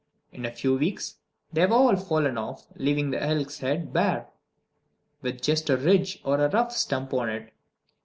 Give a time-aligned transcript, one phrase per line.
[0.31, 1.17] In a few weeks
[1.53, 4.25] they have all fallen off, leaving the elk's head bare,
[5.21, 7.53] with just a ridge or rough stump on it.